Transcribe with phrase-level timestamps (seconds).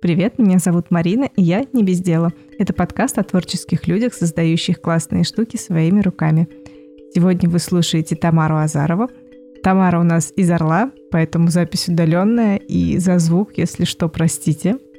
[0.00, 2.32] Привет, меня зовут Марина, и я не без дела.
[2.58, 6.48] Это подкаст о творческих людях, создающих классные штуки своими руками.
[7.14, 9.10] Сегодня вы слушаете Тамару Азарову.
[9.62, 14.78] Тамара у нас из Орла, поэтому запись удаленная, и за звук, если что, простите–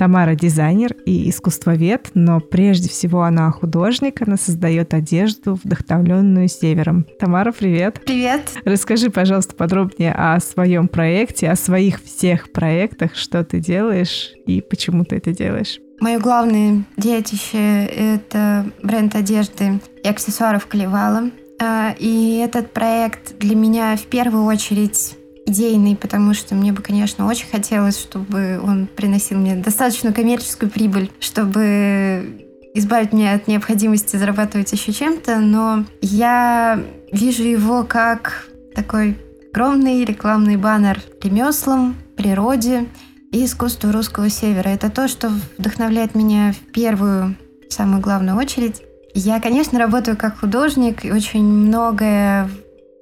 [0.00, 7.04] Тамара дизайнер и искусствовед, но прежде всего она художник, она создает одежду, вдохновленную севером.
[7.18, 8.00] Тамара, привет.
[8.06, 8.50] Привет.
[8.64, 15.04] Расскажи, пожалуйста, подробнее о своем проекте, о своих всех проектах, что ты делаешь и почему
[15.04, 15.78] ты это делаешь.
[16.00, 21.24] Мое главное детище— это бренд одежды и аксессуаров Калевала.
[21.60, 25.18] А, и этот проект для меня в первую очередь
[25.50, 31.10] идейный, потому что мне бы, конечно, очень хотелось, чтобы он приносил мне достаточную коммерческую прибыль,
[31.20, 36.80] чтобы избавить меня от необходимости зарабатывать еще чем-то, но я
[37.12, 39.18] вижу его как такой
[39.52, 42.86] огромный рекламный баннер ремеслам, природе
[43.32, 44.68] и искусству русского севера.
[44.68, 47.36] Это то, что вдохновляет меня в первую,
[47.68, 48.82] самую главную очередь.
[49.14, 52.48] Я, конечно, работаю как художник, и очень многое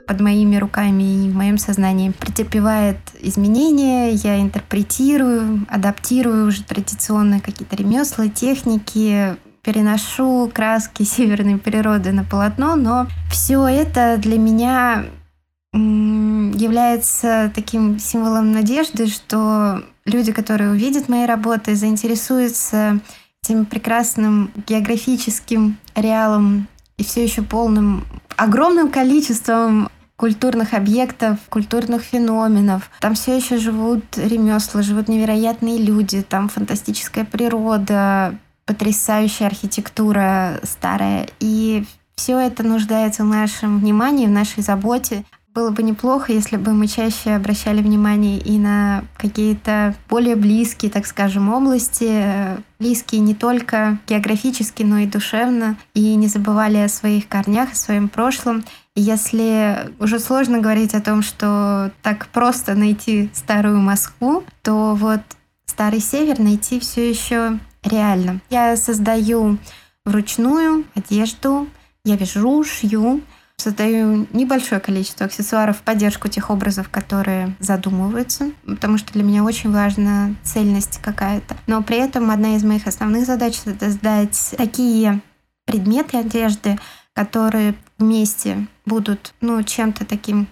[0.08, 7.76] под моими руками и в моем сознании претерпевает изменения, я интерпретирую, адаптирую уже традиционные какие-то
[7.76, 15.04] ремесла, техники, переношу краски северной природы на полотно, но все это для меня
[15.74, 22.98] является таким символом надежды, что люди, которые увидят мои работы, заинтересуются
[23.44, 32.91] этим прекрасным географическим ареалом и все еще полным огромным количеством культурных объектов, культурных феноменов.
[33.00, 38.34] Там все еще живут ремесла, живут невероятные люди, там фантастическая природа,
[38.66, 41.28] потрясающая архитектура старая.
[41.38, 41.84] И
[42.16, 45.25] все это нуждается в нашем внимании, в нашей заботе.
[45.54, 51.06] Было бы неплохо, если бы мы чаще обращали внимание и на какие-то более близкие, так
[51.06, 57.72] скажем, области, близкие не только географически, но и душевно, и не забывали о своих корнях,
[57.72, 58.62] о своем прошлом.
[58.94, 65.20] И если уже сложно говорить о том, что так просто найти старую Москву, то вот
[65.66, 68.41] старый север найти все еще реально.
[68.50, 69.59] Я создаю
[70.04, 71.69] вручную одежду,
[72.04, 73.22] я вяжу, шью,
[73.58, 79.72] создаю небольшое количество аксессуаров в поддержку тех образов, которые задумываются, потому что для меня очень
[79.72, 81.56] важна цельность какая-то.
[81.66, 85.20] Но при этом одна из моих основных задач— это создать такие
[85.66, 86.78] предметы одежды,
[87.12, 90.47] которые вместе будут ну, чем-то таким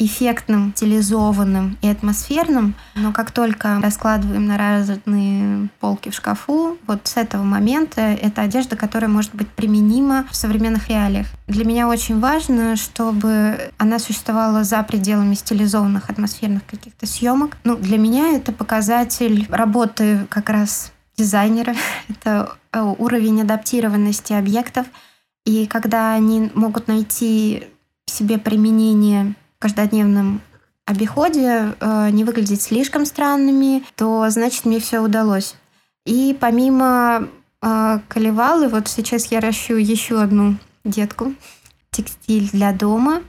[0.00, 7.16] эффектным, стилизованным и атмосферным, но как только раскладываем на разные полки в шкафу, вот с
[7.16, 11.26] этого момента это одежда, которая может быть применима в современных реалиях.
[11.46, 17.58] Для меня очень важно, чтобы она существовала за пределами стилизованных атмосферных каких-то съемок.
[17.64, 21.74] Ну, для меня это показатель работы как раз дизайнера,
[22.08, 24.86] это э, уровень адаптированности объектов,
[25.44, 27.64] и когда они могут найти
[28.06, 30.40] себе применение каждодневном
[30.86, 35.54] обиходе, э, не выглядеть слишком странными, то значит мне все удалось.
[36.04, 37.28] И помимо
[37.62, 41.34] э, колевалы, вот сейчас я ращу еще одну детку,
[41.90, 43.20] текстиль для дома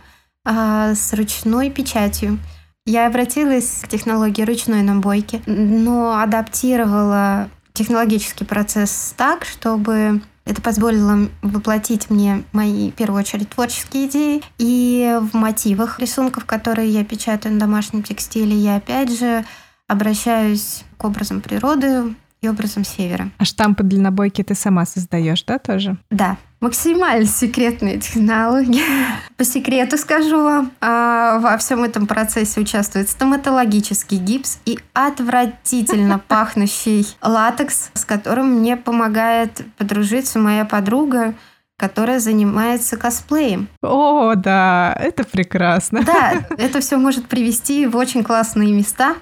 [0.45, 2.39] э, с ручной печатью.
[2.85, 12.09] Я обратилась к технологии ручной набойки, но адаптировала технологический процесс так, чтобы это позволило воплотить
[12.09, 14.41] мне мои, в первую очередь, творческие идеи.
[14.57, 19.45] И в мотивах рисунков, которые я печатаю на домашнем текстиле, я опять же
[19.87, 23.29] обращаюсь к образам природы и образом севера.
[23.37, 25.97] А штампы для набойки ты сама создаешь, да, тоже?
[26.09, 28.81] Да, максимально секретные технологии.
[29.37, 37.05] По секрету скажу вам, а, во всем этом процессе участвует стоматологический гипс и отвратительно пахнущий
[37.21, 41.35] латекс, с которым мне помогает подружиться моя подруга,
[41.77, 43.67] которая занимается косплеем.
[43.83, 46.01] О, да, это прекрасно.
[46.03, 49.15] Да, это все может привести в очень классные места,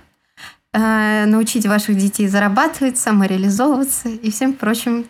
[0.73, 5.05] научить ваших детей зарабатывать, самореализовываться и всем прочим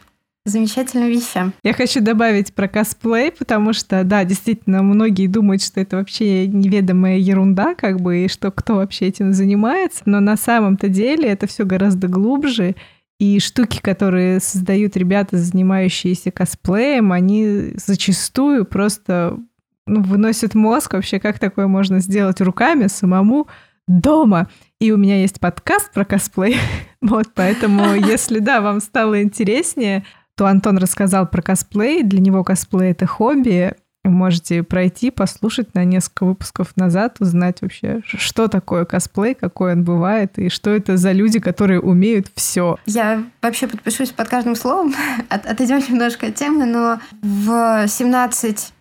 [0.46, 1.54] замечательным вещам.
[1.64, 7.18] Я хочу добавить про косплей, потому что, да, действительно, многие думают, что это вообще неведомая
[7.18, 11.66] ерунда, как бы, и что кто вообще этим занимается, но на самом-то деле это все
[11.66, 12.76] гораздо глубже,
[13.20, 19.38] и штуки, которые создают ребята, занимающиеся косплеем, они зачастую просто
[19.86, 23.48] ну, выносят мозг вообще, как такое можно сделать руками самому
[23.90, 24.48] дома.
[24.80, 26.58] И у меня есть подкаст про косплей.
[27.02, 30.06] вот, поэтому, если, да, вам стало интереснее,
[30.36, 32.04] то Антон рассказал про косплей.
[32.04, 33.74] Для него косплей— это хобби.
[34.06, 40.40] можете пройти, послушать на несколько выпусков назад, узнать вообще, что такое косплей, какой он бывает,
[40.40, 42.78] и что это за люди, которые умеют все.
[42.86, 44.94] Я вообще подпишусь под каждым словом.
[45.30, 47.50] От, отойдем немножко от темы, но в
[47.86, 48.72] 17-16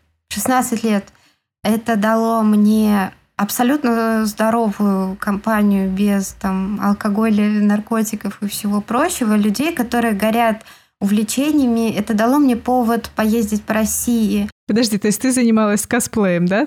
[0.84, 1.06] лет
[1.64, 10.12] это дало мне абсолютно здоровую компанию без там алкоголя, наркотиков и всего прочего, людей, которые
[10.12, 10.64] горят
[11.00, 11.90] увлечениями.
[11.96, 14.50] Это дало мне повод поездить по России.
[14.66, 16.66] Подожди, то есть ты занималась косплеем, да?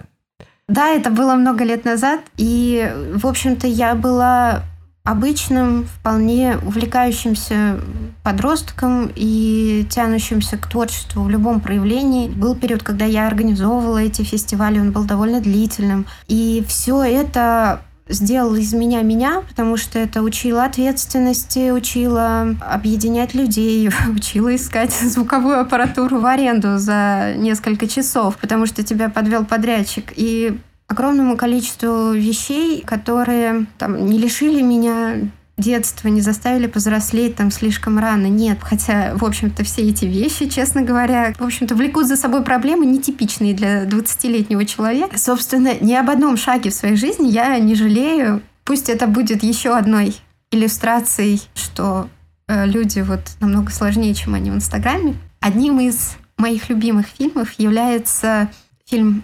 [0.69, 4.63] Да, это было много лет назад, и, в общем-то, я была
[5.03, 7.79] обычным, вполне увлекающимся
[8.23, 12.29] подростком и тянущимся к творчеству в любом проявлении.
[12.29, 16.05] Был период, когда я организовывала эти фестивали, он был довольно длительным.
[16.27, 23.89] И все это сделал из меня меня, потому что это учило ответственности, учило объединять людей,
[24.15, 30.13] учило искать звуковую аппаратуру в аренду за несколько часов, потому что тебя подвел подрядчик.
[30.15, 30.59] И
[30.91, 38.25] огромному количеству вещей, которые там, не лишили меня детства, не заставили повзрослеть там слишком рано.
[38.25, 42.85] Нет, хотя, в общем-то, все эти вещи, честно говоря, в общем-то, влекут за собой проблемы
[42.85, 45.17] нетипичные для 20-летнего человека.
[45.17, 48.41] Собственно, ни об одном шаге в своей жизни я не жалею.
[48.65, 50.15] Пусть это будет еще одной
[50.51, 52.09] иллюстрацией, что
[52.47, 55.15] э, люди вот намного сложнее, чем они в Инстаграме.
[55.39, 58.49] Одним из моих любимых фильмов является
[58.85, 59.23] фильм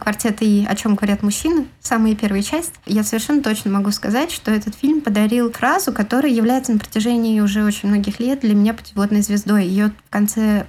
[0.00, 4.50] квартет и «О чем говорят мужчины», самая первая часть, я совершенно точно могу сказать, что
[4.50, 9.22] этот фильм подарил фразу, которая является на протяжении уже очень многих лет для меня путеводной
[9.22, 9.66] звездой.
[9.66, 10.66] Ее в конце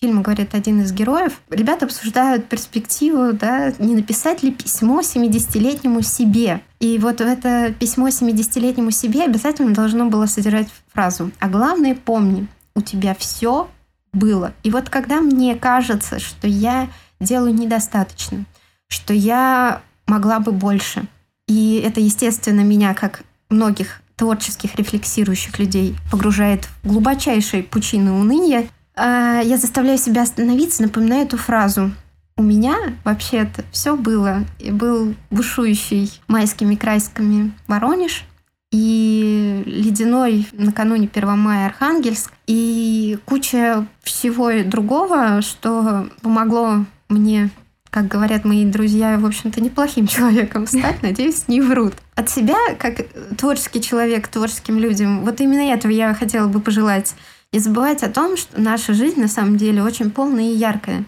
[0.00, 1.40] фильма говорит один из героев.
[1.50, 6.62] Ребята обсуждают перспективу, да, не написать ли письмо 70-летнему себе.
[6.80, 12.80] И вот это письмо 70-летнему себе обязательно должно было содержать фразу «А главное помни, у
[12.80, 13.68] тебя все
[14.12, 14.54] было».
[14.62, 16.88] И вот когда мне кажется, что я
[17.20, 18.44] делаю недостаточно,
[18.88, 21.04] что я могла бы больше.
[21.46, 28.66] И это, естественно, меня, как многих творческих, рефлексирующих людей, погружает в глубочайшие пучины уныния.
[28.94, 31.90] А, я заставляю себя остановиться, напоминаю эту фразу.
[32.36, 34.44] У меня вообще-то все было.
[34.58, 38.24] И был бушующий майскими красками Воронеж,
[38.72, 47.50] и ледяной накануне 1 мая Архангельск, и куча всего другого, что помогло мне
[47.90, 51.94] как говорят мои друзья, в общем-то, неплохим человеком стать, надеюсь, не врут.
[52.14, 53.04] От себя, как
[53.36, 57.14] творческий человек творческим людям, вот именно этого я хотела бы пожелать.
[57.52, 61.04] Не забывать о том, что наша жизнь на самом деле очень полная и яркая.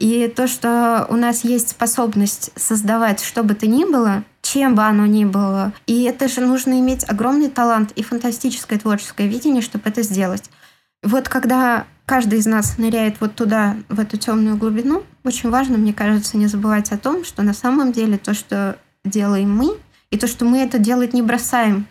[0.00, 4.82] И то, что у нас есть способность создавать что бы то ни было, чем бы
[4.82, 9.88] оно ни было, и это же нужно иметь огромный талант и фантастическое творческое видение, чтобы
[9.88, 10.50] это сделать.
[11.02, 15.92] Вот когда каждый из нас ныряет вот туда, в эту темную глубину, очень важно, мне
[15.92, 19.76] кажется, не забывать о том, что на самом деле то, что делаем мы,
[20.10, 21.86] и то, что мы это делать не бросаем,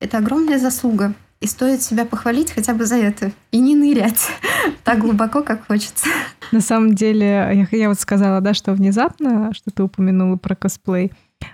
[0.00, 1.14] это огромная заслуга.
[1.40, 3.30] И стоит себя похвалить хотя бы за это.
[3.50, 4.30] И не нырять
[4.84, 6.08] так глубоко, как хочется.
[6.50, 11.12] На самом деле, я, я вот сказала, да, что внезапно, что ты упомянула про косплей,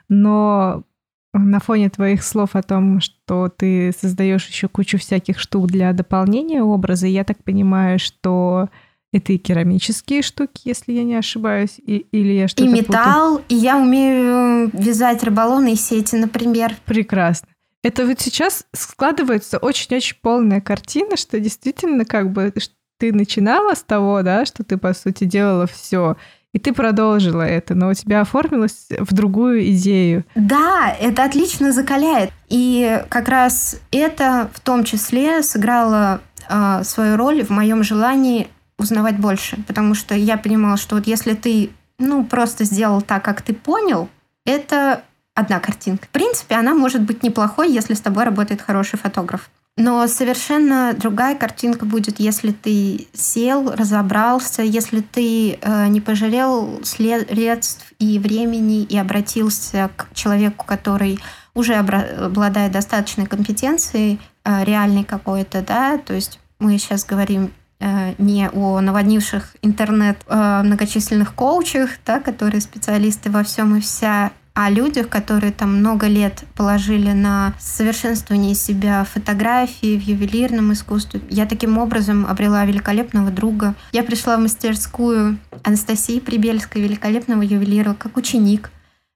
[0.09, 0.85] но
[1.33, 6.63] на фоне твоих слов о том, что ты создаешь еще кучу всяких штук для дополнения
[6.63, 8.69] образа, я так понимаю, что
[9.13, 13.45] это и керамические штуки, если я не ошибаюсь, и, или я что-то И металл, путаю.
[13.49, 16.75] и я умею вязать рыболовные сети, например.
[16.87, 17.49] Прекрасно.
[17.83, 22.53] Это вот сейчас складывается очень-очень полная картина, что действительно как бы
[22.99, 26.17] ты начинала с того, да, что ты, по сути, делала все,
[26.53, 30.25] и ты продолжила это, но у тебя оформилось в другую идею.
[30.35, 32.31] Да, это отлично закаляет.
[32.49, 39.19] И как раз это в том числе сыграло э, свою роль в моем желании узнавать
[39.19, 39.63] больше.
[39.67, 44.09] Потому что я понимала, что вот если ты ну, просто сделал так, как ты понял,
[44.45, 45.03] это
[45.35, 46.05] одна картинка.
[46.07, 49.49] В принципе, она может быть неплохой, если с тобой работает хороший фотограф.
[49.79, 57.93] Но совершенно другая картинка будет, если ты сел, разобрался, если ты э, не пожалел средств
[57.99, 61.19] и времени и обратился к человеку, который
[61.55, 67.51] уже обладает достаточной компетенцией, э, реальной какой-то, да, то есть мы сейчас говорим
[67.81, 74.33] э, не о наводнивших интернет э, многочисленных коучах, да, которые специалисты во всем и вся,
[74.55, 81.23] о людях, которые там много лет положили на совершенствование себя фотографии, в ювелирном искусстве.
[81.31, 83.75] Я таким образом обрела великолепного друга.
[83.93, 88.71] Я пришла в мастерскую Анастасии Прибельской, великолепного ювелира, как ученик,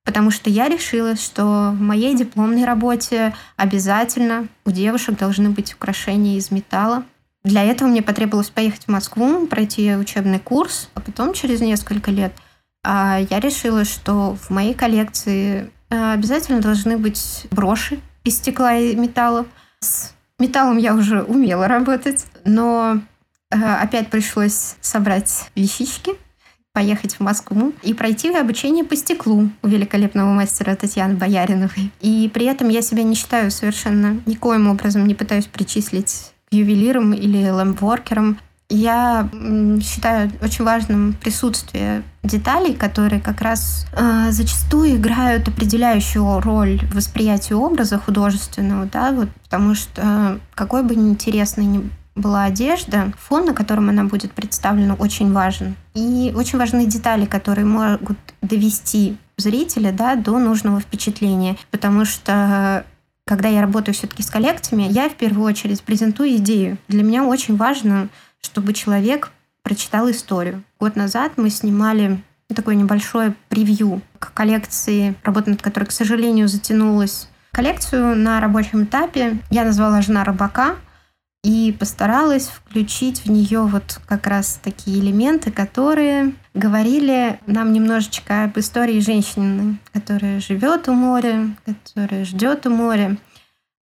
[0.05, 6.39] потому что я решила, что в моей дипломной работе обязательно у девушек должны быть украшения
[6.39, 7.05] из металла.
[7.45, 12.33] Для этого мне потребовалось поехать в Москву, пройти учебный курс, а потом через несколько лет–
[12.87, 19.47] я решила, что в моей коллекции э, обязательно должны быть броши из стекла и металла.
[19.81, 23.01] С металлом я уже умела работать, но
[23.51, 26.13] э, опять пришлось собрать вещички,
[26.73, 31.91] поехать в Москву и пройти обучение по стеклу у великолепного мастера Татьяны Бояриновой.
[32.01, 37.15] И при этом я себя не считаю совершенно никоим образом, не пытаюсь причислить к ювелирам
[37.15, 38.39] или лэмпворкерам.
[38.69, 39.29] Я
[39.81, 47.55] считаю очень важным присутствие деталей, которые как раз э, зачастую играют определяющую роль в восприятии
[47.55, 53.91] образа художественного, да, вот, потому что какой бы неинтересной ни была одежда, фон, на котором
[53.91, 55.77] она будет представлена, очень важен.
[55.95, 62.85] И очень важны детали, которые могут довести зрителя да, до нужного впечатления, потому что
[63.27, 66.79] когда я работаю все-таки с коллекциями, я в первую очередь презентую идею.
[66.89, 68.09] Для меня очень важно
[68.47, 69.31] чтобы человек
[69.63, 70.63] прочитал историю.
[70.81, 72.23] Год назад мы снимали
[72.55, 77.29] такое небольшое превью к коллекции, работа над которой, к сожалению, затянулась.
[77.53, 80.77] Коллекцию на рабочем этапе я назвала «Жена рыбака»,
[81.47, 88.59] и постаралась включить в нее вот как раз такие элементы, которые говорили нам немножечко об
[88.59, 93.17] истории женщины, которая живет у моря, которая ждет у моря.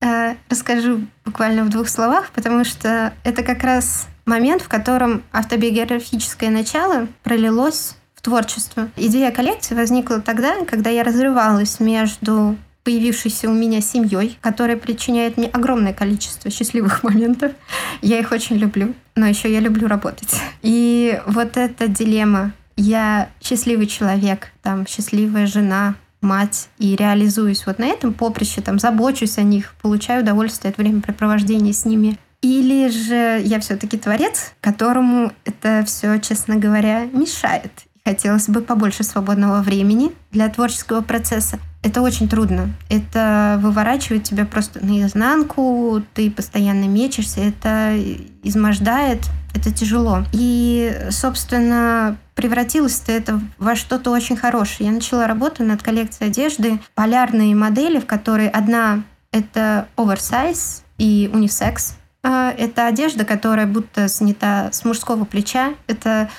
[0.00, 6.50] Э, расскажу буквально в двух словах, потому что это как раз момент, в котором автобиографическое
[6.50, 8.90] начало пролилось в творчество.
[8.96, 15.48] Идея коллекции возникла тогда, когда я разрывалась между появившейся у меня семьей, которая причиняет мне
[15.48, 17.52] огромное количество счастливых моментов.
[18.00, 20.34] Я их очень люблю, но еще я люблю работать.
[20.62, 27.86] И вот эта дилемма я счастливый человек, там, счастливая жена, мать, и реализуюсь вот на
[27.86, 32.18] этом поприще, там, забочусь о них, получаю удовольствие от времяпрепровождения с ними.
[32.40, 37.72] Или же я все-таки творец, которому это все, честно говоря, мешает.
[38.04, 41.58] Хотелось бы побольше свободного времени для творческого процесса.
[41.82, 42.70] Это очень трудно.
[42.88, 47.94] Это выворачивает тебя просто наизнанку, ты постоянно мечешься, это
[48.42, 49.20] измождает,
[49.54, 50.24] это тяжело.
[50.32, 54.88] И, собственно, превратилось-то это во что-то очень хорошее.
[54.88, 59.02] Я начала работу над коллекцией одежды, полярные модели, в которой одна—
[59.32, 65.74] это оверсайз и унисекс, это одежда, которая будто снята с мужского плеча.
[65.86, 66.30] Это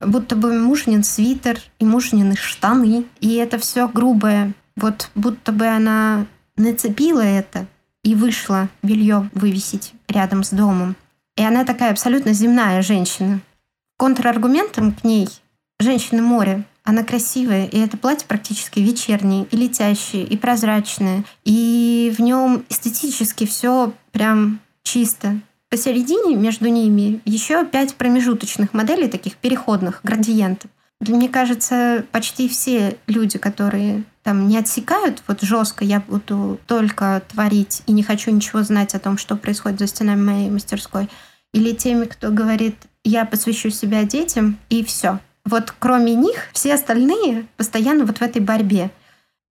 [0.00, 3.04] будто бы мужнин свитер и мужнины штаны.
[3.20, 4.52] И это все грубое.
[4.76, 6.26] Вот будто бы она
[6.56, 7.66] нацепила это
[8.04, 10.96] и вышла белье вывесить рядом с домом.
[11.36, 13.40] И она такая абсолютно земная женщина.
[13.96, 15.28] Контраргументом к ней
[15.80, 16.64] женщина море.
[16.84, 21.22] Она красивая, и это платье практически вечернее, и летящее, и прозрачное.
[21.44, 25.40] И в нем эстетически все прям чисто.
[25.68, 30.70] Посередине между ними еще пять промежуточных моделей, таких переходных градиентов.
[31.00, 37.82] Мне кажется, почти все люди, которые там не отсекают вот жестко, я буду только творить
[37.86, 41.08] и не хочу ничего знать о том, что происходит за стенами моей мастерской,
[41.52, 45.20] или теми, кто говорит, я посвящу себя детям и все.
[45.44, 48.90] Вот кроме них, все остальные постоянно вот в этой борьбе.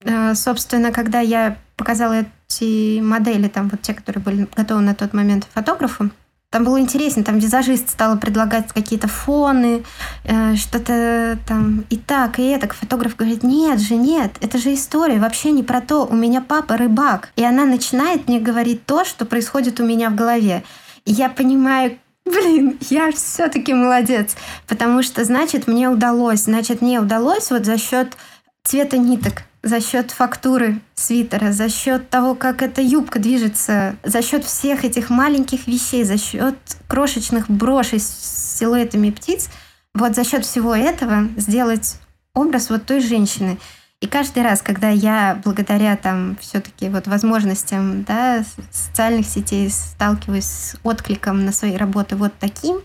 [0.04, 5.14] Э, собственно, когда я показала эти модели, там вот те, которые были готовы на тот
[5.14, 6.12] момент фотографу,
[6.52, 9.84] там было интересно, там визажист стал предлагать какие-то фоны,
[10.26, 12.68] э, что-то там и так, и это.
[12.74, 16.06] Фотограф говорит, нет же, нет, это же история, вообще не про то.
[16.06, 17.30] У меня папа рыбак.
[17.38, 20.64] И она начинает мне говорить то, что происходит у меня в голове.
[21.06, 24.36] И я понимаю, блин, я все-таки молодец,
[24.68, 28.18] потому что, значит, мне удалось, значит, мне удалось вот за счет
[28.64, 34.44] цвета ниток, за счет фактуры свитера, за счет того, как эта юбка движется, за счет
[34.44, 36.56] всех этих маленьких вещей, за счет
[36.88, 39.50] крошечных брошей с силуэтами птиц,
[39.94, 41.98] вот за счет всего этого сделать
[42.34, 43.60] образ вот той женщины.
[44.00, 50.76] И каждый раз, когда я благодаря там все-таки вот возможностям да, социальных сетей сталкиваюсь с
[50.82, 52.80] откликом на свои работы вот таким,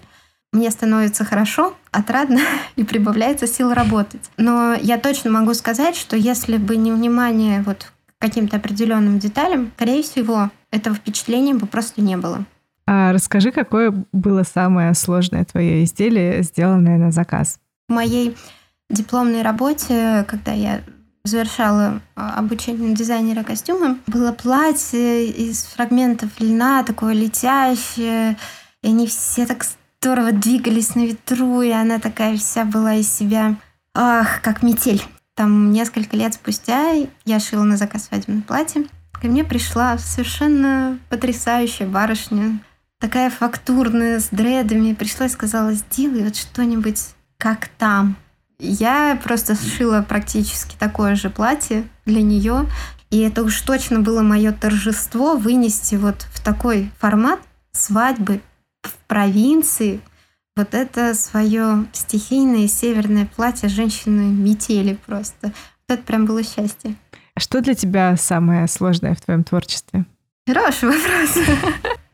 [0.56, 2.40] мне становится хорошо, отрадно
[2.76, 4.30] и прибавляется сил работать.
[4.36, 9.70] Но я точно могу сказать, что если бы не внимание вот к каким-то определенным деталям,
[9.76, 12.44] скорее всего, этого впечатления бы просто не было.
[12.86, 17.58] А расскажи, какое было самое сложное твое изделие, сделанное на заказ?
[17.88, 18.36] В моей
[18.88, 20.80] дипломной работе, когда я
[21.25, 28.36] завершала а, обучение дизайнера костюма, было платье из фрагментов льна, такое летящее,
[28.82, 29.64] и они все так
[30.06, 33.56] здорово двигались на ветру, и она такая вся была из себя,
[33.92, 35.02] ах, как метель.
[35.34, 36.92] Там несколько лет спустя
[37.25, 38.84] я шила на заказ свадебное платье.
[39.10, 42.60] Ко мне пришла совершенно потрясающая барышня,
[43.00, 44.94] такая фактурная, с дредами.
[44.94, 47.02] Пришла и сказала, сделай вот что-нибудь
[47.36, 48.14] как там.
[48.60, 52.70] Я просто сшила практически такое же платье для нее.
[53.10, 57.40] И это уж точно было мое торжество вынести вот в такой формат
[57.72, 58.40] свадьбы
[58.87, 60.00] в провинции
[60.57, 65.49] вот это свое стихийное северное платье женщины метели просто.
[65.88, 66.97] Вот это прям было счастье.
[67.35, 70.07] А что для тебя самое сложное в твоем творчестве?
[70.49, 71.47] Хороший вопрос.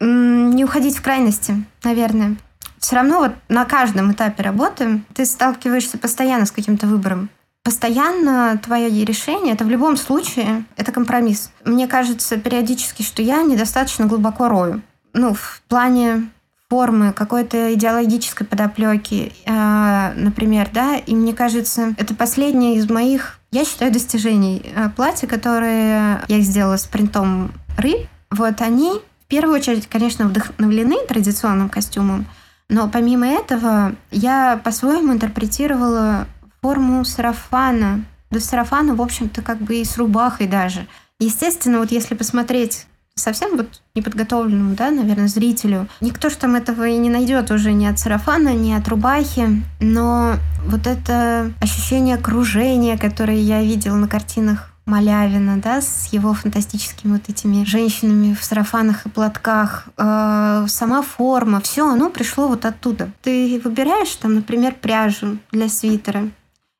[0.01, 2.37] Не уходить в крайности, наверное.
[2.79, 7.31] Все равно вот на каждом этапе работы ты сталкиваешься постоянно с каким-то выбором.
[7.63, 11.53] Постоянно твое решение, это в любом случае, это компромисс.
[11.65, 14.83] Мне кажется периодически, что я недостаточно глубоко рою.
[15.13, 16.29] Ну, в плане
[16.73, 23.67] формы, какой-то идеологической подоплеки, э, например, да, и мне кажется, это последнее из моих, я
[23.67, 24.73] считаю, достижений.
[24.75, 30.97] Э, платья, которые я сделала с принтом рыб, вот они в первую очередь, конечно, вдохновлены
[31.07, 32.25] традиционным костюмом,
[32.71, 36.27] но помимо этого я по-своему интерпретировала
[36.63, 38.03] форму сарафана.
[38.31, 40.87] Да сарафана, в общем-то, как бы и с рубахой даже.
[41.19, 45.89] Естественно, вот если посмотреть совсем вот неподготовленному, да, наверное, зрителю.
[46.01, 50.35] Никто же там этого и не найдет уже ни от сарафана, ни от рубахи, но
[50.67, 57.29] вот это ощущение окружения, которое я видела на картинах Малявина, да, с его фантастическими вот
[57.29, 63.11] этими женщинами в сарафанах и платках, э, сама форма, все оно пришло вот оттуда.
[63.23, 66.31] Ты выбираешь там, например, пряжу для свитера,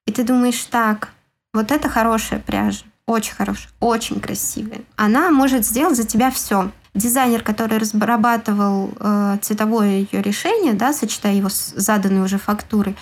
[0.07, 1.11] и ты думаешь, так,
[1.55, 4.83] вот это хорошая пряжа, очень хорошая, очень красивая.
[4.97, 6.71] Она может сделать за тебя все.
[6.95, 12.97] Дизайнер, который разрабатывал э, цветовое ее решение, да, сочетая его с заданной уже фактурой,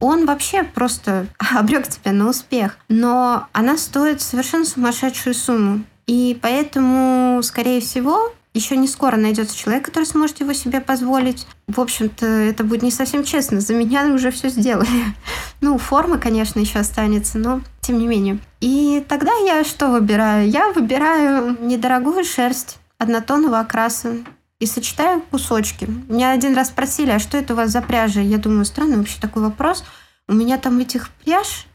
[0.00, 2.78] он вообще просто обрек тебя на успех.
[2.88, 5.84] Но она стоит совершенно сумасшедшую сумму.
[6.06, 11.46] И поэтому, скорее всего, еще не скоро найдется человек, который сможет его себе позволить.
[11.66, 13.60] В общем-то, это будет не совсем честно.
[13.60, 14.88] За меня уже все сделали.
[15.60, 18.38] Ну, форма, конечно, еще останется, но тем не менее.
[18.60, 20.48] И тогда я что выбираю?
[20.48, 24.16] Я выбираю недорогую шерсть однотонного окраса
[24.58, 25.86] и сочетаю кусочки.
[26.08, 28.20] Меня один раз спросили, а что это у вас за пряжа?
[28.20, 29.84] Я думаю, странный вообще такой вопрос.
[30.26, 31.66] У меня там этих пряж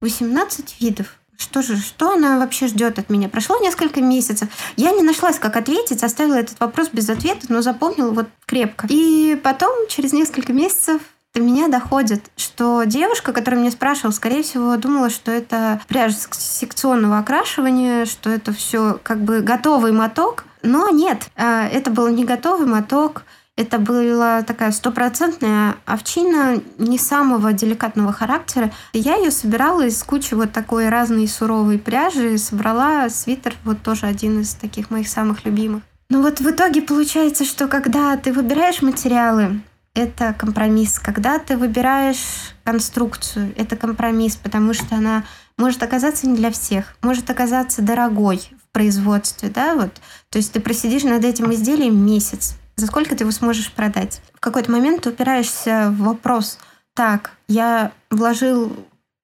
[0.00, 1.18] 18 видов.
[1.36, 3.28] Что же, что она вообще ждет от меня?
[3.28, 4.48] Прошло несколько месяцев.
[4.76, 8.88] Я не нашлась, как ответить, оставила этот вопрос без ответа, но запомнила вот крепко.
[8.90, 11.00] И потом, через несколько месяцев,
[11.34, 17.18] до меня доходит, что девушка, которая меня спрашивала, скорее всего, думала, что это пряжа секционного
[17.18, 20.46] окрашивания, что это все как бы готовый моток.
[20.62, 23.22] Но нет, а, это был не готовый моток.
[23.54, 28.70] Это была такая стопроцентная овчина не самого деликатного характера.
[28.92, 34.40] Я ее собирала из кучи вот такой разной суровой пряжи собрала свитер, вот тоже один
[34.40, 35.82] из таких моих самых любимых.
[36.08, 39.60] Но вот в итоге получается, что когда ты выбираешь материалы,
[39.98, 40.98] это компромисс.
[40.98, 45.24] Когда ты выбираешь конструкцию, это компромисс, потому что она
[45.56, 50.00] может оказаться не для всех, может оказаться дорогой в производстве, да, вот.
[50.30, 54.22] То есть ты просидишь над этим изделием месяц, за сколько ты его сможешь продать.
[54.34, 56.58] В какой-то момент ты упираешься в вопрос,
[56.94, 58.76] так, я вложил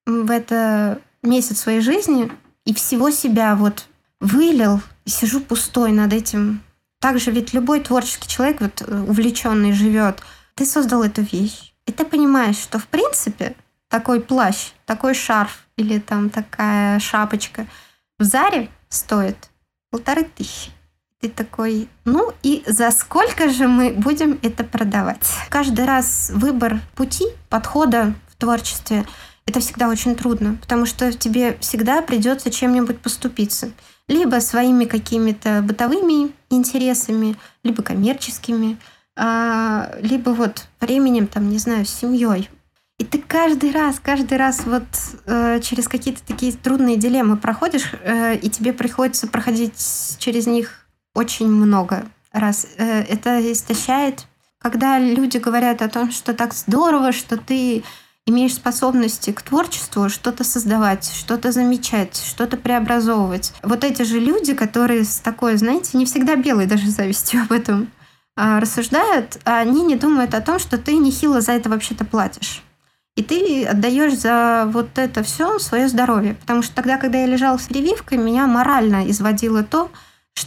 [0.07, 2.31] в это месяц своей жизни
[2.65, 3.87] и всего себя вот
[4.21, 6.63] вылил, и сижу пустой над этим.
[7.01, 10.23] Также ведь любой творческий человек, вот увлеченный, живет.
[10.55, 13.57] Ты создал эту вещь, и ты понимаешь, что в принципе
[13.89, 17.67] такой плащ, такой шарф или там такая шапочка
[18.19, 19.51] в Заре стоит
[19.91, 20.71] полторы тысячи
[21.25, 25.27] ты такой, ну и за сколько же мы будем это продавать?
[25.49, 29.07] Каждый раз выбор пути, подхода в творчестве,
[29.47, 33.71] это всегда очень трудно, потому что тебе всегда придется чем-нибудь поступиться.
[34.07, 38.77] Либо своими какими-то бытовыми интересами, либо коммерческими,
[39.17, 42.51] а, либо вот временем, там, не знаю, с семьей.
[42.99, 44.85] И ты каждый раз, каждый раз вот
[45.27, 51.49] э, через какие-то такие трудные дилеммы проходишь, э, и тебе приходится проходить через них очень
[51.49, 52.69] много раз.
[52.77, 54.27] Э, это истощает.
[54.59, 57.83] Когда люди говорят о том, что так здорово, что ты
[58.27, 63.53] имеешь способности к творчеству, что-то создавать, что-то замечать, что-то преобразовывать.
[63.63, 67.91] Вот эти же люди, которые с такой, знаете, не всегда белой даже завистью об этом
[68.37, 72.63] рассуждают, они не думают о том, что ты нехило за это вообще-то платишь.
[73.17, 76.35] И ты отдаешь за вот это все свое здоровье.
[76.35, 79.91] Потому что тогда, когда я лежала с прививкой, меня морально изводило то,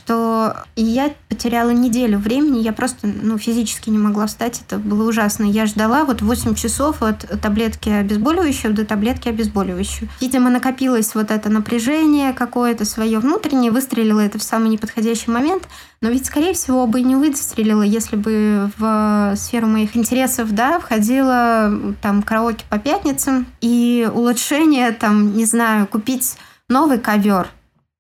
[0.08, 5.44] что я потеряла неделю времени, я просто ну, физически не могла встать, это было ужасно.
[5.44, 10.10] Я ждала вот 8 часов от таблетки обезболивающего до таблетки обезболивающего.
[10.22, 15.68] Видимо, накопилось вот это напряжение какое-то свое внутреннее, выстрелило это в самый неподходящий момент,
[16.02, 21.94] но ведь, скорее всего, бы не выстрелила, если бы в сферу моих интересов, да, входило
[22.02, 26.38] там караоке по пятницам и улучшение, там, не знаю, купить
[26.70, 27.48] новый ковер,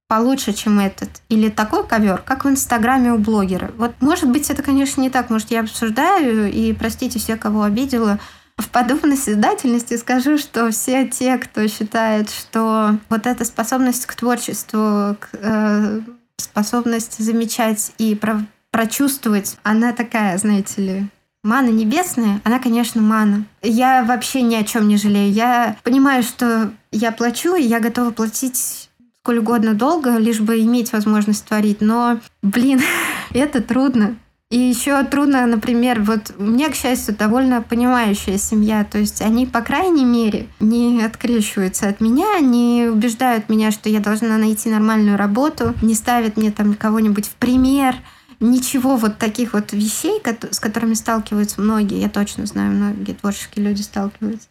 [0.07, 1.09] получше, чем этот.
[1.29, 3.71] Или такой ковер, как в Инстаграме у блогера.
[3.77, 5.29] Вот, может быть, это, конечно, не так.
[5.29, 8.19] Может, я обсуждаю, и простите все, кого обидела.
[8.57, 15.15] В подобной созидательности скажу, что все те, кто считает, что вот эта способность к творчеству,
[15.19, 16.01] к, э,
[16.37, 18.41] способность замечать и про
[18.71, 21.07] прочувствовать, она такая, знаете ли,
[21.43, 23.45] Мана небесная, она, конечно, мана.
[23.61, 25.31] Я вообще ни о чем не жалею.
[25.31, 28.86] Я понимаю, что я плачу, и я готова платить
[29.27, 31.81] сколь угодно долго, лишь бы иметь возможность творить.
[31.81, 32.79] Но, блин,
[33.33, 34.15] это трудно.
[34.49, 38.85] И еще трудно, например, вот у меня, к счастью, довольно понимающая семья.
[38.85, 43.99] То есть они, по крайней мере, не открещиваются от меня, не убеждают меня, что я
[43.99, 47.95] должна найти нормальную работу, не ставят мне там кого-нибудь в пример.
[48.39, 53.81] Ничего вот таких вот вещей, с которыми сталкиваются многие, я точно знаю, многие творческие люди
[53.81, 54.47] сталкиваются.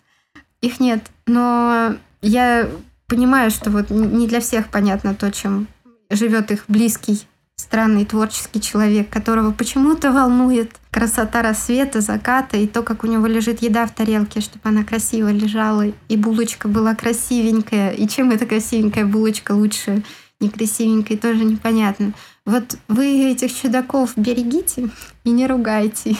[0.60, 1.02] Их нет.
[1.26, 2.68] Но я
[3.06, 5.68] понимаю, что вот не для всех понятно то, чем
[6.10, 13.04] живет их близкий, странный творческий человек, которого почему-то волнует красота рассвета, заката и то, как
[13.04, 17.90] у него лежит еда в тарелке, чтобы она красиво лежала, и булочка была красивенькая.
[17.92, 20.02] И чем эта красивенькая булочка лучше
[20.40, 22.12] некрасивенькой, тоже непонятно.
[22.46, 24.88] Вот вы этих чудаков берегите
[25.24, 26.16] и не ругайте.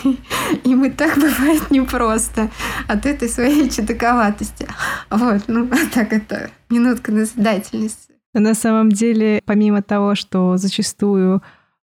[0.65, 2.51] И так бывает непросто
[2.89, 4.67] от этой своей чудаковатости.
[5.09, 8.11] Вот, ну, а так это минутка назидательности.
[8.35, 11.43] На самом деле, помимо того, что зачастую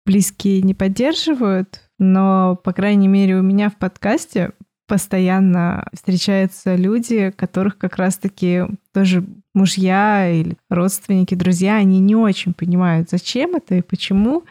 [0.06, 4.52] близкие не поддерживают, но, по крайней мере, у меня в подкасте
[4.88, 13.10] постоянно встречаются люди, которых как раз-таки тоже мужья или родственники, друзья, они не очень понимают,
[13.10, 14.44] зачем это и почему,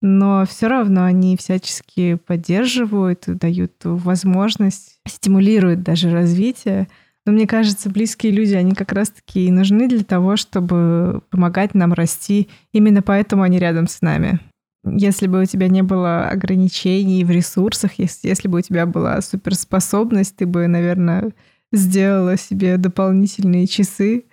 [0.00, 6.88] но все равно они всячески поддерживают, дают возможность, стимулируют даже развитие.
[7.24, 11.92] Но мне кажется, близкие люди, они как раз-таки и нужны для того, чтобы помогать нам
[11.92, 12.48] расти.
[12.72, 14.40] Именно поэтому они рядом с нами.
[14.84, 19.20] Если бы у тебя не было ограничений в ресурсах, если, если бы у тебя была
[19.20, 21.32] суперспособность, ты бы, наверное,
[21.72, 24.24] сделала себе дополнительные часы,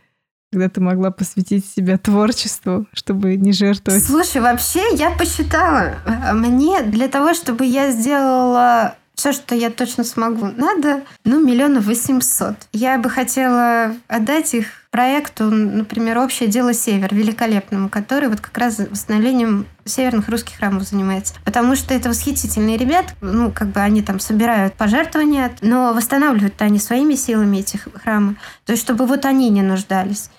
[0.52, 4.04] когда ты могла посвятить себя творчеству, чтобы не жертвовать?
[4.04, 10.04] Слушай, вообще я посчитала, э, мне для того, чтобы я сделала все, что я точно
[10.04, 12.56] смогу, надо, ну, миллионов восемьсот.
[12.72, 18.80] Я бы хотела отдать их проекту, например, «Общее дело Север» великолепному, который вот как раз
[18.80, 21.36] восстановлением северных русских храмов занимается.
[21.46, 26.80] Потому что это восхитительные ребят, ну, как бы они там собирают пожертвования, но восстанавливают они
[26.80, 28.36] своими силами эти храмы.
[28.66, 30.30] То есть, чтобы вот они не нуждались.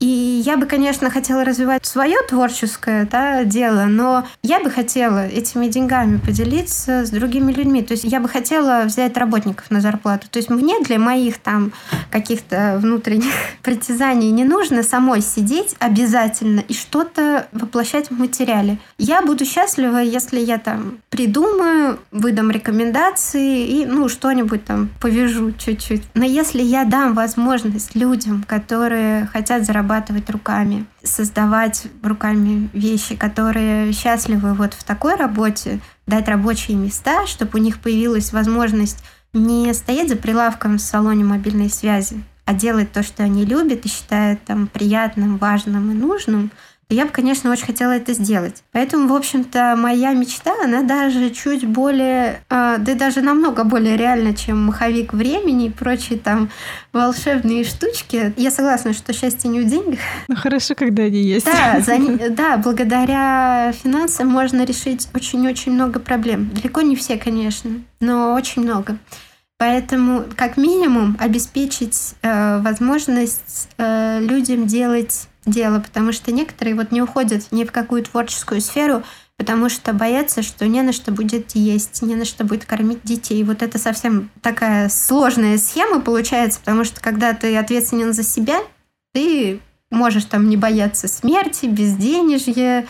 [0.00, 0.06] И
[0.44, 6.18] я бы, конечно, хотела развивать свое творческое да, дело, но я бы хотела этими деньгами
[6.18, 7.82] поделиться с другими людьми.
[7.82, 10.28] То есть я бы хотела взять работников на зарплату.
[10.30, 11.72] То есть мне для моих там
[12.12, 13.32] каких-то внутренних
[13.64, 18.78] притязаний не нужно самой сидеть обязательно и что-то воплощать в материале.
[18.98, 26.02] Я буду счастлива, если я там придумаю, выдам рекомендации и ну что-нибудь там повяжу чуть-чуть.
[26.14, 33.92] Но если я дам возможность людям, которые хотят заработать зарабатывать руками, создавать руками вещи, которые
[33.92, 40.10] счастливы вот в такой работе, дать рабочие места, чтобы у них появилась возможность не стоять
[40.10, 44.66] за прилавком в салоне мобильной связи, а делать то, что они любят и считают там
[44.66, 46.50] приятным, важным и нужным–
[46.90, 48.62] я бы, конечно, очень хотела это сделать.
[48.72, 54.34] Поэтому, в общем-то, моя мечта, она даже чуть более, э, да даже намного более реальна,
[54.34, 56.48] чем маховик времени и прочие там
[56.94, 58.32] волшебные штучки.
[58.38, 59.98] Я согласна, что счастье не в деньгах.
[60.28, 61.44] Ну, хорошо, когда они есть.
[61.44, 61.98] Да, за,
[62.30, 66.48] да, благодаря финансам можно решить очень-очень много проблем.
[66.54, 67.70] Далеко не все, конечно,
[68.00, 68.96] но очень много.
[69.58, 77.02] Поэтому, как минимум, обеспечить э, возможность э, людям делать дело, потому что некоторые вот не
[77.02, 79.02] уходят ни в какую творческую сферу,
[79.36, 83.42] потому что боятся, что не на что будет есть, не на что будет кормить детей.
[83.44, 88.58] Вот это совсем такая сложная схема получается, потому что когда ты ответственен за себя,
[89.12, 92.86] ты можешь там не бояться смерти, безденежья,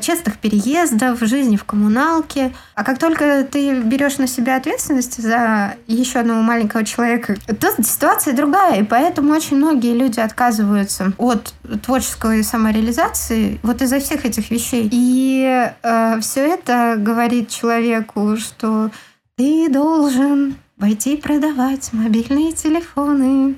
[0.00, 2.52] частых переездов, жизни в коммуналке.
[2.74, 8.34] А как только ты берешь на себя ответственность за еще одного маленького человека, то ситуация
[8.34, 8.80] другая.
[8.80, 14.88] И поэтому очень многие люди отказываются от творческой самореализации вот из-за всех этих вещей.
[14.90, 18.90] И э, все это говорит человеку, что
[19.36, 23.56] ты должен пойти продавать мобильные телефоны.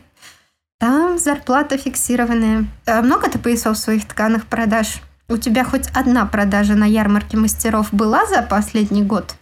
[0.78, 2.66] Там зарплата фиксированная.
[2.86, 5.00] А много ты поясов своих тканых продаж?
[5.28, 9.34] У тебя хоть одна продажа на ярмарке мастеров была за последний год?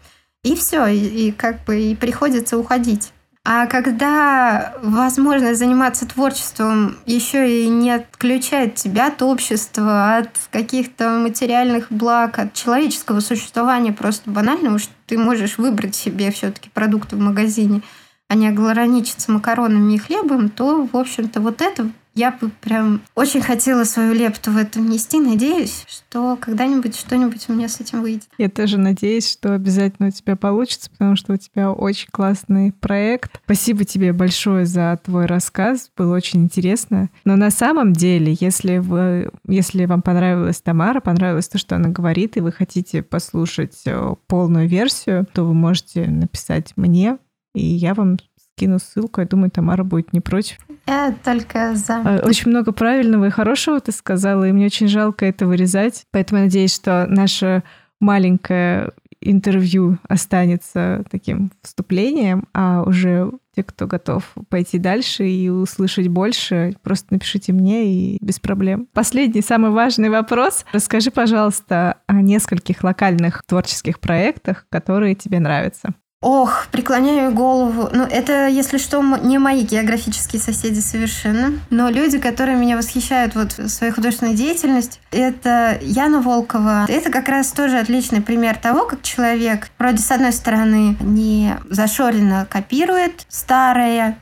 [0.44, 3.12] И все, и, и как бы и приходится уходить.
[3.44, 11.90] А когда возможность заниматься творчеством еще и не отключает тебя от общества, от каких-то материальных
[11.90, 17.82] благ, от человеческого существования просто банального, что ты можешь выбрать себе все-таки продукты в магазине,
[18.28, 23.40] а не ограничиться макаронами и хлебом, то, в общем-то, вот это я бы прям очень
[23.40, 25.20] хотела свою лепту в этом нести.
[25.20, 28.28] Надеюсь, что когда-нибудь что-нибудь у меня с этим выйдет.
[28.38, 33.40] Я тоже надеюсь, что обязательно у тебя получится, потому что у тебя очень классный проект.
[33.44, 35.90] Спасибо тебе большое за твой рассказ.
[35.96, 37.08] Было очень интересно.
[37.24, 42.36] Но на самом деле, если, вы, если вам понравилась Тамара, понравилось то, что она говорит,
[42.36, 47.18] и вы хотите послушать э, полную версию, то вы можете написать мне,
[47.54, 48.18] и я вам
[48.54, 49.20] скину ссылку.
[49.20, 50.58] Я думаю, Тамара будет не против.
[50.86, 52.02] Я только за.
[52.04, 56.04] А, очень много правильного и хорошего ты сказала, и мне очень жалко это вырезать.
[56.10, 57.62] Поэтому я надеюсь, что наше
[58.00, 66.74] маленькое интервью останется таким вступлением, а уже те, кто готов пойти дальше и услышать больше,
[66.82, 68.88] просто напишите мне и без проблем.
[68.92, 70.64] Последний, самый важный вопрос.
[70.72, 75.94] Расскажи, пожалуйста, о нескольких локальных творческих проектах, которые тебе нравятся.
[76.22, 77.88] Ох, преклоняю голову.
[77.92, 81.58] Ну, это, если что, не мои географические соседи совершенно.
[81.68, 86.86] Но люди, которые меня восхищают вот своей художественной деятельностью, это Яна Волкова.
[86.88, 92.46] Это как раз тоже отличный пример того, как человек вроде с одной стороны не зашоренно
[92.48, 94.16] копирует старое,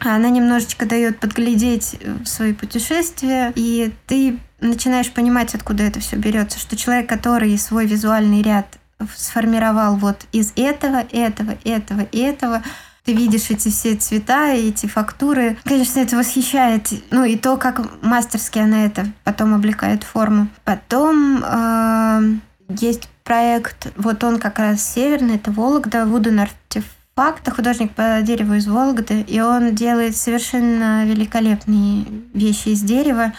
[0.00, 6.76] она немножечко дает подглядеть свои путешествия, и ты начинаешь понимать, откуда это все берется, что
[6.76, 8.66] человек, который свой визуальный ряд
[9.14, 12.62] сформировал вот из этого, этого, этого, этого.
[13.04, 15.56] Ты видишь эти все цвета, эти фактуры.
[15.64, 16.88] Конечно, это восхищает.
[17.10, 20.46] Ну и то, как мастерски она это потом облекает форму.
[20.64, 22.22] Потом э,
[22.68, 28.66] есть проект, вот он как раз северный, это Вологда, Вуден артефакта, художник по дереву из
[28.66, 33.32] Вологды, и он делает совершенно великолепные вещи из дерева.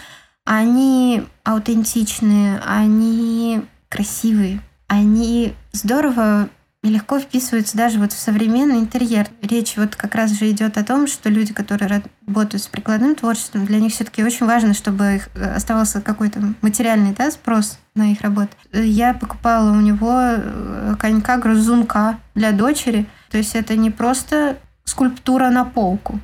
[0.44, 4.60] Они аутентичные, они красивые
[4.94, 6.48] они здорово
[6.84, 9.26] и легко вписываются даже вот в современный интерьер.
[9.40, 13.64] Речь вот как раз же идет о том, что люди, которые работают с прикладным творчеством,
[13.64, 18.20] для них все-таки очень важно, чтобы их э, оставался какой-то материальный да, спрос на их
[18.20, 18.50] работу.
[18.72, 23.06] Я покупала у него э, конька грузунка для дочери.
[23.30, 26.20] То есть это не просто скульптура на полку.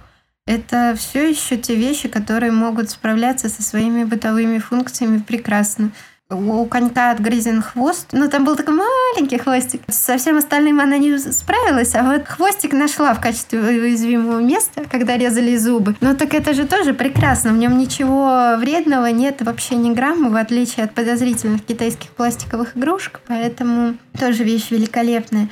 [0.46, 5.90] Это все еще те вещи, которые могут справляться со своими бытовыми функциями прекрасно
[6.30, 8.08] у конька отгрызен хвост.
[8.12, 9.82] Ну, там был такой маленький хвостик.
[9.88, 15.16] Со всем остальным она не справилась, а вот хвостик нашла в качестве уязвимого места, когда
[15.16, 15.96] резали зубы.
[16.00, 17.52] Ну, так это же тоже прекрасно.
[17.52, 23.20] В нем ничего вредного нет вообще ни грамма, в отличие от подозрительных китайских пластиковых игрушек.
[23.26, 25.48] Поэтому тоже вещь великолепная.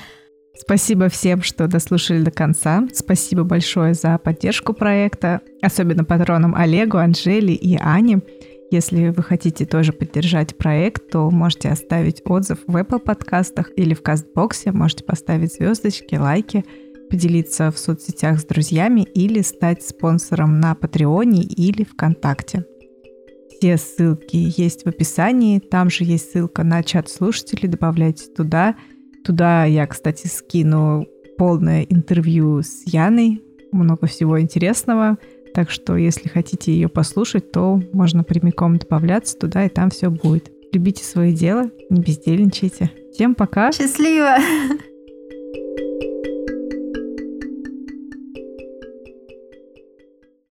[0.60, 2.82] Спасибо всем, что дослушали до конца.
[2.92, 8.20] Спасибо большое за поддержку проекта, особенно патронам Олегу, Анжели и Ане.
[8.70, 14.02] Если вы хотите тоже поддержать проект, то можете оставить отзыв в Apple подкастах или в
[14.02, 16.64] Кастбоксе, можете поставить звездочки, лайки,
[17.08, 22.66] поделиться в соцсетях с друзьями или стать спонсором на Патреоне или ВКонтакте.
[23.56, 28.76] Все ссылки есть в описании, там же есть ссылка на чат слушателей, добавляйте туда.
[29.24, 31.06] Туда я, кстати, скину
[31.38, 35.18] полное интервью с Яной, много всего интересного.
[35.58, 40.52] Так что, если хотите ее послушать, то можно прямиком добавляться туда, и там все будет.
[40.70, 42.92] Любите свое дело, не бездельничайте.
[43.12, 43.72] Всем пока.
[43.72, 44.36] Счастливо!